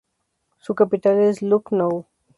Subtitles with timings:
[0.57, 2.07] Su capital es Lucknow.